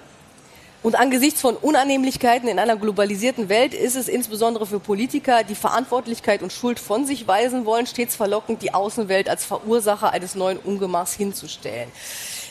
und 0.80 0.94
angesichts 0.94 1.40
von 1.40 1.56
Unannehmlichkeiten 1.56 2.48
in 2.48 2.60
einer 2.60 2.76
globalisierten 2.76 3.48
Welt 3.48 3.74
ist 3.74 3.96
es 3.96 4.06
insbesondere 4.06 4.64
für 4.64 4.78
Politiker, 4.78 5.42
die 5.42 5.56
Verantwortlichkeit 5.56 6.40
und 6.40 6.52
Schuld 6.52 6.78
von 6.78 7.04
sich 7.04 7.26
weisen 7.26 7.64
wollen, 7.64 7.86
stets 7.86 8.14
verlockend, 8.14 8.62
die 8.62 8.72
Außenwelt 8.72 9.28
als 9.28 9.44
Verursacher 9.44 10.12
eines 10.12 10.36
neuen 10.36 10.58
Ungemachs 10.58 11.14
hinzustellen. 11.14 11.90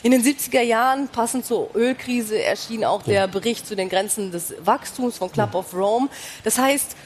In 0.02 0.12
den 0.12 0.22
70er 0.22 0.62
Jahren, 0.62 1.08
passend 1.08 1.44
zur 1.44 1.74
Ölkrise, 1.74 2.42
erschien 2.42 2.84
auch 2.84 3.02
der 3.02 3.26
Bericht 3.28 3.66
zu 3.66 3.74
den 3.74 3.88
Grenzen 3.88 4.30
des 4.30 4.54
Wachstums 4.60 5.18
von 5.18 5.30
Club 5.32 5.54
of 5.54 5.74
Rome. 5.74 6.08
Das 6.44 6.58
heißt, 6.58 6.96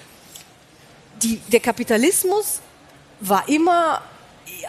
die, 1.22 1.36
der 1.50 1.60
Kapitalismus 1.60 2.60
war 3.20 3.48
immer 3.48 4.02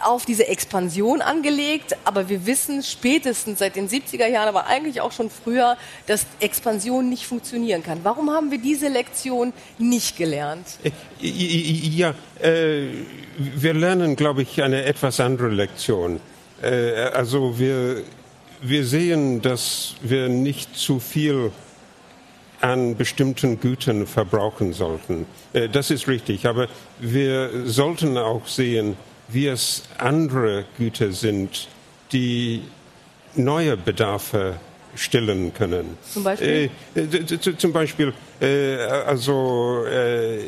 auf 0.02 0.24
diese 0.24 0.48
Expansion 0.48 1.20
angelegt, 1.20 1.96
aber 2.04 2.28
wir 2.28 2.46
wissen 2.46 2.82
spätestens 2.82 3.58
seit 3.58 3.76
den 3.76 3.88
70er 3.88 4.26
Jahren, 4.26 4.48
aber 4.48 4.66
eigentlich 4.66 5.00
auch 5.00 5.12
schon 5.12 5.30
früher, 5.30 5.76
dass 6.06 6.26
Expansion 6.40 7.08
nicht 7.08 7.26
funktionieren 7.26 7.82
kann. 7.82 8.00
Warum 8.02 8.30
haben 8.30 8.50
wir 8.50 8.58
diese 8.58 8.88
Lektion 8.88 9.52
nicht 9.78 10.16
gelernt? 10.16 10.66
Äh, 10.82 10.90
ja, 11.20 12.14
äh, 12.40 12.88
wir 13.36 13.74
lernen, 13.74 14.16
glaube 14.16 14.42
ich, 14.42 14.62
eine 14.62 14.84
etwas 14.84 15.20
andere 15.20 15.48
Lektion. 15.48 16.20
Äh, 16.64 17.10
also 17.12 17.58
wir, 17.58 18.02
wir 18.62 18.84
sehen, 18.84 19.42
dass 19.42 19.94
wir 20.00 20.28
nicht 20.28 20.76
zu 20.76 20.98
viel 20.98 21.52
an 22.60 22.96
bestimmten 22.96 23.60
Gütern 23.60 24.06
verbrauchen 24.06 24.72
sollten. 24.72 25.26
Äh, 25.52 25.68
das 25.68 25.90
ist 25.90 26.08
richtig, 26.08 26.46
aber 26.46 26.68
wir 26.98 27.66
sollten 27.66 28.16
auch 28.16 28.46
sehen, 28.46 28.96
wie 29.28 29.46
es 29.48 29.82
andere 29.98 30.64
Güter 30.78 31.12
sind, 31.12 31.68
die 32.12 32.62
neue 33.34 33.76
Bedarfe 33.76 34.56
stillen 34.94 35.52
können. 35.52 35.98
Zum 36.08 36.22
Beispiel? 36.22 36.70
Äh, 36.94 37.56
zum 37.58 37.72
Beispiel, 37.72 38.12
äh, 38.40 38.76
also 39.06 39.84
äh, 39.86 40.44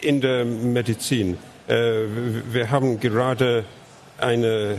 in 0.00 0.20
der 0.20 0.44
Medizin. 0.44 1.36
wir 1.66 2.70
haben 2.70 2.98
gerade 2.98 3.64
eine 4.16 4.78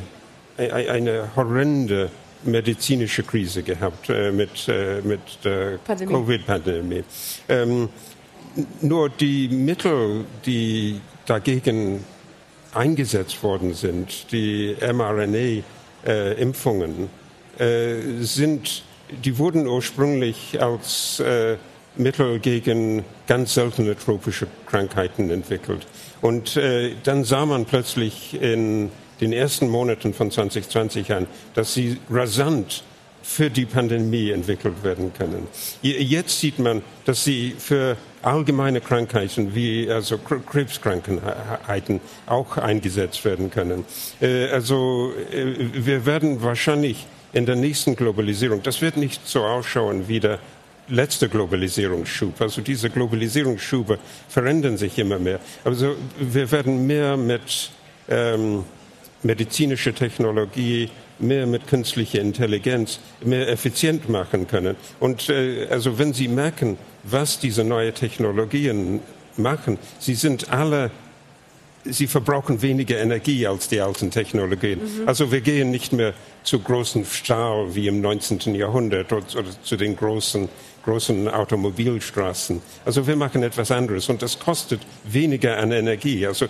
eine 0.60 1.30
horrende 1.36 2.12
medizinische 2.44 3.24
Krise 3.24 3.64
gehabt 3.64 4.10
äh, 4.10 4.32
mit, 4.32 4.68
äh, 4.68 5.02
mit 5.02 5.22
der 5.44 5.80
Covid-Pandemie. 5.88 7.04
Ähm, 7.48 7.90
nur 8.82 9.10
die 9.10 9.48
Mittel, 9.50 10.26
die 10.46 11.02
dagegen 11.26 12.04
eingesetzt 12.74 13.42
worden 13.44 13.74
sind, 13.74 14.32
die 14.32 14.78
mRNA-Impfungen, 14.82 17.10
äh, 17.58 17.96
sind, 18.22 18.84
die 19.24 19.38
wurden 19.38 19.68
ursprünglich 19.68 20.62
als 20.62 21.20
äh, 21.20 21.58
Mittel 21.96 22.40
gegen 22.40 23.06
ganz 23.28 23.54
seltene 23.54 23.96
tropische 23.98 24.48
Krankheiten 24.66 25.30
entwickelt. 25.30 25.86
Und 26.22 26.58
äh, 26.58 26.96
dann 27.04 27.24
sah 27.24 27.46
man 27.46 27.64
plötzlich 27.66 28.42
in 28.42 28.90
den 29.22 29.34
ersten 29.34 29.68
Monaten 29.68 30.14
von 30.14 30.32
2020 30.32 31.12
an, 31.14 31.28
dass 31.54 31.74
sie 31.74 31.98
rasant 32.10 32.84
für 33.22 33.50
die 33.50 33.66
Pandemie 33.66 34.32
entwickelt 34.32 34.84
werden 34.84 35.14
können. 35.14 35.48
Jetzt 35.82 36.40
sieht 36.40 36.58
man, 36.58 36.82
dass 37.06 37.24
sie 37.24 37.54
für 37.58 37.98
allgemeine 38.22 38.82
Krankheiten 38.82 39.54
wie 39.54 39.90
also 39.90 40.18
Krebskrankheiten 40.18 42.00
auch 42.26 42.58
eingesetzt 42.58 43.24
werden 43.26 43.52
können. 43.52 43.86
Äh, 44.22 44.48
also 44.50 45.14
äh, 45.32 45.54
wir 45.74 46.06
werden 46.06 46.42
wahrscheinlich 46.42 47.06
in 47.32 47.46
der 47.46 47.56
nächsten 47.56 47.96
Globalisierung, 47.96 48.64
das 48.64 48.82
wird 48.82 48.98
nicht 48.98 49.28
so 49.28 49.44
ausschauen 49.44 50.08
wie 50.08 50.20
der 50.20 50.40
letzte 50.88 51.30
Globalisierungsschub. 51.30 52.42
Also 52.42 52.62
diese 52.62 52.90
Globalisierungsschube 52.90 54.00
verändern 54.28 54.78
sich 54.78 54.98
immer 54.98 55.20
mehr. 55.20 55.40
Also 55.64 55.96
wir 56.20 56.52
werden 56.52 56.88
mehr 56.88 57.16
mit 57.16 57.70
ähm, 58.10 58.66
medizinische 59.24 59.94
Technologie 59.94 60.90
mehr 61.20 61.46
mit 61.46 61.68
künstlicher 61.68 62.22
Intelligenz 62.22 63.00
mehr 63.24 63.50
effizient 63.50 64.10
machen 64.10 64.48
können. 64.48 64.76
Und 65.00 65.30
äh, 65.30 65.68
also 65.70 66.00
wenn 66.00 66.14
Sie 66.14 66.28
merken, 66.28 66.78
was 67.04 67.40
diese 67.40 67.64
neuen 67.64 67.94
Technologien 67.94 69.02
machen, 69.38 69.78
sie 70.00 70.16
sind 70.16 70.50
alle 70.50 70.92
sie 71.86 72.08
verbrauchen 72.08 72.62
weniger 72.62 72.98
Energie 72.98 73.48
als 73.48 73.70
die 73.70 73.80
alten 73.80 74.12
Technologien. 74.12 74.80
Mhm. 74.80 75.08
Also 75.08 75.32
wir 75.32 75.42
gehen 75.42 75.72
nicht 75.72 75.94
mehr 75.94 76.14
zu 76.44 76.60
großen 76.60 77.06
Stahl 77.06 77.74
wie 77.74 77.88
im 77.88 78.02
19. 78.02 78.54
Jahrhundert 78.56 79.12
oder, 79.14 79.26
oder 79.38 79.64
zu 79.64 79.78
den 79.78 79.96
großen 79.96 80.50
großen 80.90 81.28
Automobilstraßen. 81.28 82.62
Also 82.84 83.06
wir 83.06 83.16
machen 83.16 83.44
etwas 83.44 83.70
anderes 83.70 84.10
und 84.10 84.22
das 84.22 84.40
kostet 84.40 84.82
weniger 85.04 85.58
an 85.58 85.72
Energie. 85.72 86.26
Also 86.26 86.48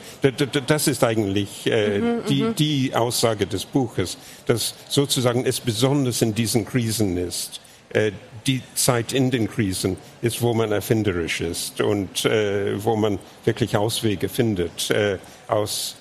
das 0.68 0.88
ist 0.88 1.04
eigentlich 1.04 1.68
äh, 1.68 2.00
mhm, 2.00 2.20
die, 2.30 2.44
mhm. 2.44 2.56
die 2.56 2.96
Aussage 2.96 3.46
des 3.46 3.66
Buches, 3.66 4.18
dass 4.46 4.76
sozusagen 4.88 5.46
es 5.46 5.60
besonders 5.60 6.22
in 6.22 6.34
diesen 6.34 6.66
Krisen 6.66 7.18
ist, 7.18 7.60
äh, 7.90 8.12
die 8.48 8.62
Zeit 8.76 9.12
in 9.12 9.30
den 9.30 9.50
Krisen 9.50 9.98
ist, 10.22 10.42
wo 10.42 10.54
man 10.54 10.72
erfinderisch 10.72 11.42
ist 11.42 11.82
und 11.82 12.24
äh, 12.24 12.82
wo 12.84 12.96
man 12.96 13.20
wirklich 13.44 13.76
Auswege 13.76 14.30
findet 14.30 14.90
äh, 14.92 15.18
aus 15.50 15.96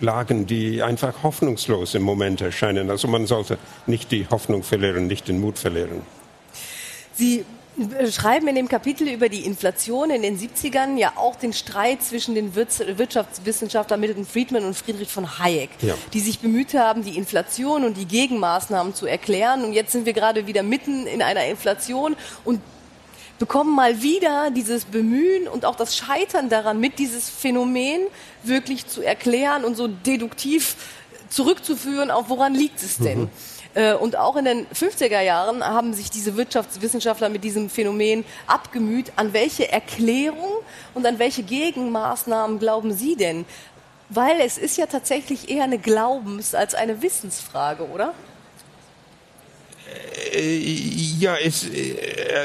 Lagen, 0.00 0.46
die 0.46 0.82
einfach 0.82 1.22
hoffnungslos 1.22 1.94
im 1.94 2.02
Moment 2.02 2.40
erscheinen. 2.40 2.90
Also 2.90 3.06
man 3.06 3.26
sollte 3.26 3.58
nicht 3.86 4.10
die 4.10 4.26
Hoffnung 4.28 4.64
verlieren, 4.64 5.06
nicht 5.06 5.28
den 5.28 5.40
Mut 5.40 5.58
verlieren. 5.58 6.02
Sie 7.14 7.44
schreiben 8.10 8.48
in 8.48 8.54
dem 8.54 8.68
Kapitel 8.68 9.08
über 9.08 9.28
die 9.28 9.44
Inflation 9.44 10.10
in 10.10 10.22
den 10.22 10.38
70ern 10.38 10.96
ja 10.96 11.12
auch 11.16 11.36
den 11.36 11.52
Streit 11.52 12.02
zwischen 12.02 12.34
den 12.34 12.54
Wirtschaftswissenschaftlern 12.54 14.00
Milton 14.00 14.26
Friedman 14.26 14.64
und 14.64 14.76
Friedrich 14.76 15.10
von 15.10 15.38
Hayek, 15.38 15.70
ja. 15.80 15.94
die 16.12 16.20
sich 16.20 16.40
bemüht 16.40 16.74
haben, 16.74 17.04
die 17.04 17.16
Inflation 17.16 17.84
und 17.84 17.96
die 17.96 18.06
Gegenmaßnahmen 18.06 18.94
zu 18.94 19.06
erklären. 19.06 19.64
Und 19.64 19.72
jetzt 19.72 19.92
sind 19.92 20.06
wir 20.06 20.12
gerade 20.12 20.46
wieder 20.46 20.62
mitten 20.62 21.06
in 21.06 21.22
einer 21.22 21.44
Inflation 21.46 22.16
und 22.44 22.60
bekommen 23.38 23.74
mal 23.74 24.02
wieder 24.02 24.50
dieses 24.50 24.84
Bemühen 24.84 25.46
und 25.48 25.64
auch 25.64 25.76
das 25.76 25.96
Scheitern 25.96 26.48
daran 26.48 26.80
mit, 26.80 26.98
dieses 26.98 27.30
Phänomen 27.30 28.00
wirklich 28.42 28.86
zu 28.86 29.02
erklären 29.02 29.64
und 29.64 29.76
so 29.76 29.86
deduktiv 29.88 30.76
zurückzuführen, 31.28 32.10
auf 32.10 32.28
woran 32.28 32.54
liegt 32.54 32.82
es 32.82 32.98
denn? 32.98 33.20
Mhm. 33.20 33.30
Äh, 33.78 33.94
und 33.94 34.16
auch 34.16 34.34
in 34.34 34.44
den 34.44 34.66
50er 34.66 35.20
Jahren 35.20 35.62
haben 35.62 35.94
sich 35.94 36.10
diese 36.10 36.36
Wirtschaftswissenschaftler 36.36 37.28
mit 37.28 37.44
diesem 37.44 37.70
Phänomen 37.70 38.24
abgemüht. 38.48 39.12
An 39.14 39.32
welche 39.32 39.70
Erklärung 39.70 40.50
und 40.94 41.06
an 41.06 41.20
welche 41.20 41.44
Gegenmaßnahmen 41.44 42.58
glauben 42.58 42.92
Sie 42.92 43.14
denn? 43.14 43.44
Weil 44.08 44.40
es 44.40 44.58
ist 44.58 44.78
ja 44.78 44.86
tatsächlich 44.86 45.48
eher 45.48 45.62
eine 45.62 45.78
Glaubens- 45.78 46.56
als 46.56 46.74
eine 46.74 47.02
Wissensfrage, 47.02 47.88
oder? 47.88 48.14
Äh, 50.34 50.56
ja, 51.20 51.36
es, 51.36 51.64
äh, 51.68 51.96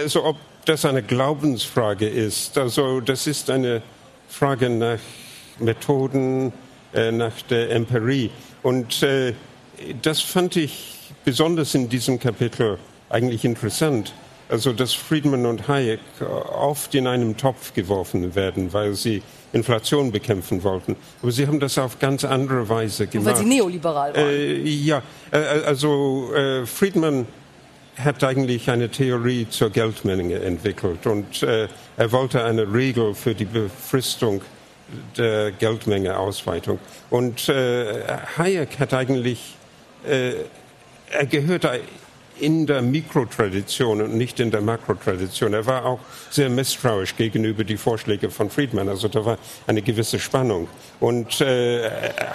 also 0.04 0.26
ob 0.26 0.38
das 0.66 0.86
eine 0.86 1.02
Glaubensfrage 1.02 2.08
ist, 2.08 2.60
also 2.60 3.02
das 3.02 3.26
ist 3.26 3.50
eine 3.50 3.82
Frage 4.30 4.70
nach 4.70 5.00
Methoden, 5.60 6.54
nach 6.94 7.42
der 7.50 7.72
Empirie. 7.72 8.30
Und 8.62 9.06
das 10.02 10.22
fand 10.22 10.56
ich 10.56 10.93
besonders 11.24 11.76
in 11.76 11.90
diesem 11.90 12.20
Kapitel 12.20 12.78
eigentlich 13.10 13.46
interessant. 13.46 14.14
Also, 14.50 14.74
dass 14.74 14.94
Friedman 14.94 15.46
und 15.46 15.68
Hayek 15.68 16.00
oft 16.22 16.94
in 16.94 17.08
einem 17.08 17.38
Topf 17.38 17.74
geworfen 17.74 18.36
werden, 18.36 18.74
weil 18.74 18.94
sie 18.94 19.24
Inflation 19.54 20.12
bekämpfen 20.12 20.64
wollten. 20.64 20.96
Aber 21.22 21.32
sie 21.32 21.48
haben 21.48 21.60
das 21.60 21.78
auf 21.78 22.00
ganz 22.00 22.26
andere 22.26 22.68
Weise 22.68 23.08
gemacht. 23.08 23.36
Weil 23.36 23.36
sie 23.38 23.46
neoliberal 23.46 24.14
waren. 24.16 24.30
Äh, 24.30 24.58
ja, 24.64 25.02
äh, 25.32 25.38
also 25.38 26.34
äh, 26.34 26.66
Friedman 26.66 27.26
hat 27.98 28.24
eigentlich 28.24 28.70
eine 28.70 28.90
Theorie 28.90 29.48
zur 29.50 29.70
Geldmenge 29.70 30.40
entwickelt 30.40 31.06
und 31.06 31.44
äh, 31.44 31.68
er 31.96 32.12
wollte 32.12 32.44
eine 32.44 32.72
Regel 32.72 33.14
für 33.14 33.36
die 33.36 33.46
Befristung 33.46 34.42
der 35.18 35.52
Geldmengeausweitung. 35.52 36.80
Und 37.10 37.50
äh, 37.50 38.04
Hayek 38.38 38.80
hat 38.80 38.94
eigentlich 38.94 39.56
äh, 40.08 40.34
er 41.14 41.26
gehörte 41.26 41.82
in 42.40 42.66
der 42.66 42.82
Mikrotradition 42.82 44.02
und 44.02 44.16
nicht 44.16 44.40
in 44.40 44.50
der 44.52 44.62
Makrotradition. 44.62 45.54
Er 45.54 45.66
war 45.66 45.86
auch 45.86 46.00
sehr 46.30 46.50
misstrauisch 46.50 47.16
gegenüber 47.16 47.64
die 47.64 47.78
Vorschläge 47.78 48.30
von 48.30 48.50
Friedman. 48.50 48.90
Also 48.90 49.08
da 49.08 49.24
war 49.24 49.38
eine 49.68 49.82
gewisse 49.82 50.20
Spannung. 50.20 50.68
Und 51.00 51.42
äh, 51.42 51.90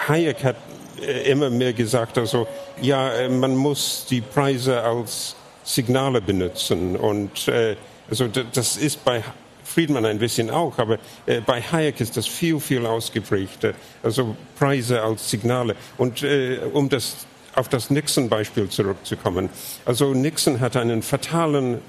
Hayek 0.07 0.45
hat 0.45 0.57
äh, 1.03 1.31
immer 1.31 1.51
mehr 1.51 1.73
gesagt, 1.73 2.17
also 2.17 2.47
ja, 2.81 3.13
äh, 3.13 3.29
man 3.29 3.57
muss 3.57 4.07
die 4.09 4.21
Preise 4.21 4.81
als 4.81 5.35
Signale 5.65 6.21
benutzen. 6.21 6.97
Und 6.97 7.49
äh, 7.49 7.77
also 8.09 8.29
das 8.29 8.77
ist 8.77 9.05
bei 9.05 9.23
Friedman 9.65 10.07
ein 10.07 10.19
bisschen 10.19 10.49
auch, 10.49 10.79
aber 10.79 10.99
äh, 11.27 11.41
bei 11.41 11.61
Hayek 11.61 12.01
ist 12.01 12.17
das 12.17 12.27
viel, 12.27 12.59
viel 12.61 12.87
ausgeprägter. 12.87 13.75
Also 14.03 14.37
Preise 14.59 15.03
als 15.03 15.29
Signale. 15.29 15.77
Und 15.99 16.23
äh, 16.23 16.59
um 16.73 16.89
das 16.89 17.27
auf 17.59 17.69
das 17.69 17.91
Nixon-Beispiel 17.91 18.69
zurückzukommen. 18.69 19.51
Also 19.85 20.15
Nixon 20.15 20.61
hat 20.61 20.77
einen 20.77 21.03
fatalen 21.03 21.81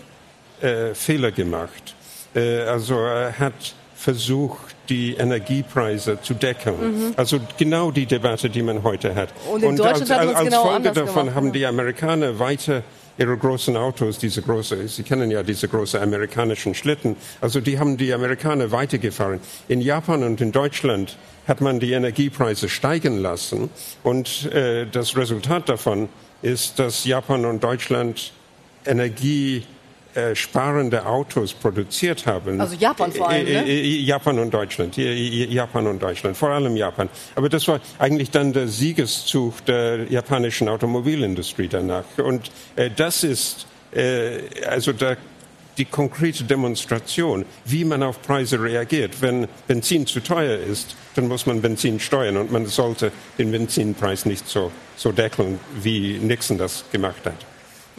äh, 0.62 0.94
Fehler 0.94 1.32
gemacht. 1.32 1.96
Äh, 2.36 2.62
also 2.62 2.96
er 2.96 3.38
hat 3.40 3.76
versucht, 3.96 4.76
die 4.88 5.14
Energiepreise 5.14 6.20
zu 6.22 6.34
decken. 6.34 6.74
Mhm. 6.80 7.14
Also 7.16 7.40
genau 7.58 7.92
die 7.92 8.06
Debatte, 8.06 8.50
die 8.50 8.64
man 8.64 8.84
heute 8.84 9.14
hat. 9.14 9.30
Und, 9.52 9.62
in 9.62 9.70
Und 9.70 9.82
als, 9.82 10.10
als, 10.10 10.36
als 10.36 10.50
genau 10.50 10.64
Folge 10.64 10.92
davon 10.92 11.26
gemacht, 11.26 11.36
haben 11.36 11.52
die 11.52 11.66
Amerikaner 11.66 12.40
weiter 12.40 12.84
ihre 13.20 13.38
großen 13.38 13.76
Autos, 13.76 14.18
diese 14.18 14.42
große, 14.42 14.88
Sie 14.88 15.04
kennen 15.04 15.30
ja 15.30 15.44
diese 15.44 15.68
großen 15.68 16.02
amerikanischen 16.02 16.74
Schlitten, 16.74 17.18
also 17.42 17.60
die 17.60 17.78
haben 17.78 17.98
die 17.98 18.14
Amerikaner 18.14 18.72
weitergefahren. 18.72 19.42
In 19.68 19.82
Japan 19.82 20.24
und 20.24 20.40
in 20.40 20.54
Deutschland 20.54 21.18
hat 21.46 21.60
man 21.60 21.80
die 21.80 21.92
Energiepreise 21.92 22.70
steigen 22.70 23.18
lassen 23.18 23.70
und 24.04 24.46
äh, 24.54 24.88
das 24.90 25.18
Resultat 25.18 25.68
davon 25.68 26.08
ist, 26.42 26.80
dass 26.80 27.04
Japan 27.04 27.44
und 27.46 27.62
Deutschland 27.62 28.32
Energie 28.86 29.66
äh, 30.16 30.34
sparende 30.36 31.06
Autos 31.06 31.54
produziert 31.54 32.26
haben. 32.26 32.60
Also 32.60 32.76
Japan 32.76 33.12
vor 33.12 33.30
allem, 33.30 33.46
ne? 33.46 33.64
Äh, 33.64 33.80
äh, 33.80 34.02
Japan 34.02 34.40
und 34.40 34.52
Deutschland, 34.52 34.98
Japan 34.98 35.86
und 35.86 36.02
Deutschland, 36.02 36.36
vor 36.36 36.50
allem 36.50 36.76
Japan. 36.76 37.10
Aber 37.36 37.48
das 37.48 37.68
war 37.68 37.80
eigentlich 38.00 38.32
dann 38.32 38.52
der 38.52 38.68
Siegeszug 38.68 39.64
der 39.66 40.12
japanischen 40.12 40.68
Automobilindustrie 40.68 41.68
danach. 41.68 42.06
Und 42.18 42.50
das 42.96 43.24
ist 43.24 43.68
also 44.68 44.94
der, 44.94 45.18
die 45.78 45.86
konkrete 45.86 46.44
Demonstration, 46.44 47.46
wie 47.66 47.86
man 47.86 48.04
auf 48.04 48.22
Preise 48.22 48.62
reagiert. 48.62 49.22
Wenn 49.22 49.48
Benzin 49.68 50.06
zu 50.06 50.20
teuer 50.22 50.58
ist, 50.58 50.96
dann 51.16 51.28
muss 51.28 51.46
man 51.46 51.62
Benzin 51.62 52.00
steuern 52.00 52.38
und 52.38 52.52
man 52.52 52.66
sollte 52.66 53.12
den 53.38 53.52
Benzinpreis 53.52 54.26
nicht 54.26 54.48
so, 54.48 54.72
so 54.96 55.12
deckeln, 55.12 55.60
wie 55.82 56.20
Nixon 56.20 56.58
das 56.58 56.84
gemacht 56.92 57.26
hat. 57.26 57.46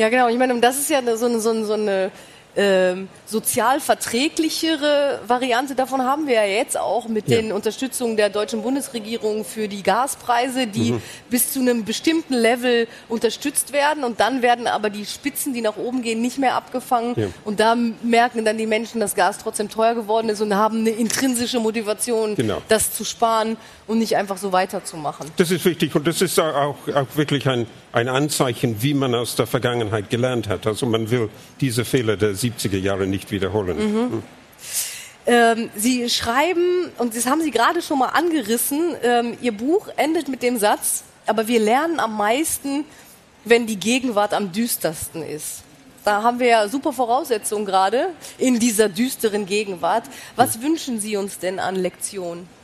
Ja, 0.01 0.09
genau. 0.09 0.29
Ich 0.29 0.39
meine, 0.39 0.59
das 0.61 0.79
ist 0.79 0.89
ja 0.89 1.03
so 1.15 1.27
eine, 1.27 1.41
so 1.41 1.51
eine, 1.51 1.65
so 1.67 1.75
eine 1.75 2.11
ähm, 2.57 3.09
sozial 3.27 3.81
verträglichere 3.81 5.21
Variante 5.27 5.75
davon 5.75 6.03
haben 6.03 6.27
wir 6.27 6.35
ja 6.35 6.45
jetzt 6.45 6.77
auch 6.77 7.07
mit 7.07 7.29
ja. 7.29 7.37
den 7.37 7.53
Unterstützungen 7.53 8.17
der 8.17 8.29
deutschen 8.29 8.63
Bundesregierung 8.63 9.45
für 9.45 9.69
die 9.69 9.83
Gaspreise, 9.85 10.67
die 10.67 10.93
mhm. 10.93 11.03
bis 11.29 11.53
zu 11.53 11.61
einem 11.61 11.85
bestimmten 11.85 12.35
Level 12.35 12.89
unterstützt 13.09 13.73
werden 13.73 14.03
und 14.03 14.19
dann 14.19 14.43
werden 14.43 14.67
aber 14.67 14.91
die 14.91 15.07
Spitzen, 15.07 15.55
die 15.55 15.61
nach 15.61 15.77
oben 15.77 16.03
gehen, 16.03 16.21
nicht 16.23 16.39
mehr 16.39 16.55
abgefangen 16.55 17.15
ja. 17.17 17.27
und 17.45 17.61
da 17.61 17.77
merken 18.03 18.45
dann 18.45 18.59
die 18.59 18.67
Menschen, 18.67 19.01
dass 19.01 19.15
Gas 19.15 19.39
trotzdem 19.39 19.69
teuer 19.69 19.95
geworden 19.95 20.29
ist 20.29 20.41
und 20.41 20.53
haben 20.55 20.79
eine 20.79 20.91
intrinsische 20.91 21.61
Motivation, 21.61 22.35
genau. 22.35 22.63
das 22.69 22.93
zu 22.93 23.05
sparen 23.05 23.59
und 23.91 23.99
nicht 23.99 24.17
einfach 24.17 24.39
so 24.39 24.53
weiterzumachen. 24.53 25.27
Das 25.37 25.51
ist 25.51 25.65
wichtig 25.65 25.95
und 25.97 26.07
das 26.07 26.23
ist 26.23 26.39
auch, 26.39 26.77
auch 26.95 27.17
wirklich 27.17 27.49
ein, 27.49 27.67
ein 27.93 28.09
Anzeichen, 28.09 28.81
wie 28.83 28.95
man 28.95 29.17
aus 29.17 29.35
der 29.35 29.49
Vergangenheit 29.49 30.11
gelernt 30.11 30.47
hat. 30.47 30.65
Also 30.69 30.87
man 30.87 31.11
will 31.11 31.29
diese 31.61 31.85
Fehler 31.85 32.17
der 32.17 32.35
70er 32.35 32.79
Jahre 32.79 33.09
nicht 33.09 33.33
wiederholen. 33.33 33.77
Mhm. 33.77 34.13
Hm. 34.13 34.23
Ähm, 35.27 35.71
Sie 35.75 36.09
schreiben, 36.09 36.91
und 36.99 37.17
das 37.17 37.27
haben 37.27 37.43
Sie 37.43 37.51
gerade 37.51 37.83
schon 37.83 37.99
mal 37.99 38.11
angerissen, 38.11 38.95
ähm, 39.03 39.37
Ihr 39.43 39.53
Buch 39.53 39.89
endet 39.97 40.29
mit 40.29 40.45
dem 40.45 40.57
Satz, 40.57 41.03
aber 41.27 41.49
wir 41.49 41.59
lernen 41.59 41.99
am 41.99 42.17
meisten, 42.17 42.85
wenn 43.45 43.67
die 43.67 43.77
Gegenwart 43.77 44.35
am 44.35 44.53
düstersten 44.53 45.25
ist. 45.25 45.65
Da 46.05 46.23
haben 46.23 46.39
wir 46.39 46.47
ja 46.47 46.69
super 46.69 46.93
Voraussetzungen 46.93 47.67
gerade 47.67 48.07
in 48.39 48.61
dieser 48.61 48.89
düsteren 48.89 49.47
Gegenwart. 49.47 50.05
Was 50.37 50.59
mhm. 50.59 50.63
wünschen 50.63 51.01
Sie 51.01 51.17
uns 51.17 51.41
denn 51.41 51.59
an 51.59 51.75
Lektionen? 51.75 52.60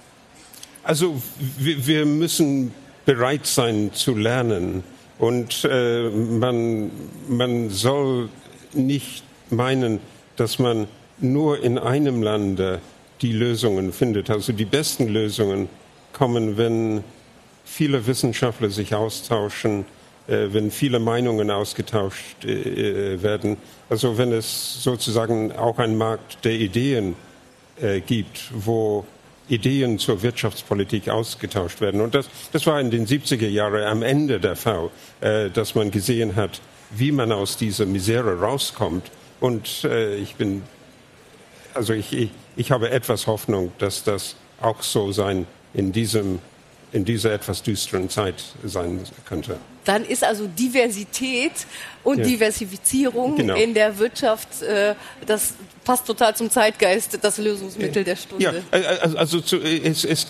Also 0.86 1.20
wir 1.58 2.06
müssen 2.06 2.72
bereit 3.06 3.44
sein 3.44 3.90
zu 3.92 4.14
lernen 4.14 4.84
und 5.18 5.66
äh, 5.68 6.08
man, 6.10 6.92
man 7.28 7.70
soll 7.70 8.28
nicht 8.72 9.24
meinen, 9.50 9.98
dass 10.36 10.60
man 10.60 10.86
nur 11.18 11.60
in 11.60 11.76
einem 11.76 12.22
Lande 12.22 12.80
die 13.20 13.32
Lösungen 13.32 13.92
findet. 13.92 14.30
Also 14.30 14.52
die 14.52 14.64
besten 14.64 15.08
Lösungen 15.08 15.68
kommen, 16.12 16.56
wenn 16.56 17.02
viele 17.64 18.06
Wissenschaftler 18.06 18.70
sich 18.70 18.94
austauschen, 18.94 19.86
äh, 20.28 20.46
wenn 20.52 20.70
viele 20.70 21.00
Meinungen 21.00 21.50
ausgetauscht 21.50 22.44
äh, 22.44 23.20
werden. 23.20 23.56
Also 23.90 24.18
wenn 24.18 24.32
es 24.32 24.84
sozusagen 24.84 25.50
auch 25.50 25.80
einen 25.80 25.98
Markt 25.98 26.44
der 26.44 26.52
Ideen 26.52 27.16
äh, 27.80 28.00
gibt, 28.00 28.52
wo 28.54 29.04
Ideen 29.48 29.98
zur 29.98 30.22
Wirtschaftspolitik 30.22 31.08
ausgetauscht 31.08 31.80
werden. 31.80 32.00
Und 32.00 32.14
das, 32.14 32.28
das 32.52 32.66
war 32.66 32.80
in 32.80 32.90
den 32.90 33.06
70er 33.06 33.48
Jahren 33.48 33.84
am 33.84 34.02
Ende 34.02 34.40
der 34.40 34.56
Fall, 34.56 34.90
äh, 35.20 35.50
dass 35.50 35.74
man 35.74 35.90
gesehen 35.90 36.36
hat, 36.36 36.60
wie 36.90 37.12
man 37.12 37.32
aus 37.32 37.56
dieser 37.56 37.86
Misere 37.86 38.40
rauskommt. 38.40 39.10
Und 39.40 39.84
äh, 39.84 40.16
ich 40.16 40.36
bin, 40.36 40.62
also 41.74 41.92
ich, 41.92 42.12
ich, 42.12 42.30
ich 42.56 42.70
habe 42.70 42.90
etwas 42.90 43.26
Hoffnung, 43.26 43.72
dass 43.78 44.02
das 44.02 44.36
auch 44.60 44.82
so 44.82 45.12
sein 45.12 45.46
in 45.74 45.92
diesem 45.92 46.40
in 46.96 47.04
dieser 47.04 47.30
etwas 47.32 47.62
düsteren 47.62 48.08
Zeit 48.08 48.42
sein 48.64 49.00
könnte. 49.28 49.58
Dann 49.84 50.02
ist 50.04 50.24
also 50.24 50.46
Diversität 50.46 51.52
und 52.02 52.18
Ja. 52.18 52.24
Diversifizierung 52.24 53.36
Genau. 53.36 53.54
in 53.54 53.74
der 53.74 53.98
Wirtschaft, 53.98 54.62
äh, 54.62 54.94
das 55.26 55.54
passt 55.84 56.06
total 56.06 56.34
zum 56.34 56.48
Zeitgeist, 56.50 57.18
das 57.22 57.36
Lösungsmittel 57.38 58.02
der 58.02 58.16
Stunde. 58.16 58.44
Ja, 58.44 58.52
also, 59.02 59.18
also 59.18 59.40
zu, 59.40 59.56
es, 59.58 60.04
es 60.04 60.26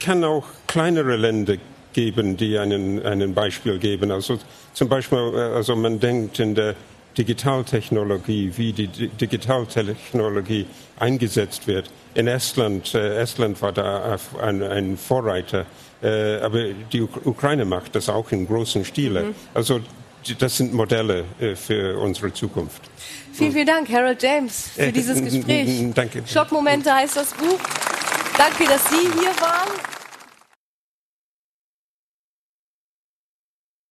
kann 0.00 0.24
auch 0.24 0.44
kleinere 0.66 1.16
Länder 1.16 1.56
geben, 1.92 2.36
die 2.36 2.58
einen, 2.58 3.04
einen 3.06 3.32
Beispiel 3.32 3.78
geben. 3.78 4.10
Also 4.10 4.38
zum 4.74 4.88
Beispiel, 4.88 5.18
äh, 5.34 5.56
also 5.56 5.76
man 5.76 6.00
denkt 6.00 6.40
in 6.40 6.54
der 6.56 6.74
Digitaltechnologie, 7.16 8.52
wie 8.56 8.72
die 8.72 8.88
Di- 8.88 9.08
Digitaltechnologie 9.08 10.66
eingesetzt 10.98 11.66
wird. 11.66 11.90
In 12.14 12.26
Estland, 12.26 12.94
äh, 12.94 13.20
Estland 13.20 13.60
war 13.62 13.72
da 13.72 14.18
ein, 14.40 14.62
ein 14.62 14.96
Vorreiter, 14.96 15.64
äh, 16.02 16.36
aber 16.40 16.64
die 16.92 17.02
Uk 17.02 17.26
Ukraine 17.26 17.64
macht 17.64 17.94
das 17.94 18.08
auch 18.08 18.30
in 18.32 18.46
großen 18.46 18.84
Stile. 18.84 19.34
Also 19.54 19.80
die- 20.26 20.34
das 20.36 20.56
sind 20.56 20.72
Modelle 20.74 21.24
äh, 21.40 21.54
für 21.56 21.98
unsere 21.98 22.32
Zukunft. 22.32 22.82
Vielen, 23.32 23.52
vielen 23.52 23.66
Dank, 23.66 23.88
Harold 23.90 24.22
James, 24.22 24.70
für 24.74 24.82
Äh, 24.82 24.92
dieses 24.92 25.22
Gespräch. 25.22 25.68
danke. 25.94 26.22
Schockmomente 26.26 26.92
heißt 26.94 27.16
das 27.16 27.32
Buch. 27.34 27.58
Danke, 28.36 28.64
dass 28.64 28.88
Sie 28.90 29.00
hier 29.20 29.30
waren. 29.40 29.97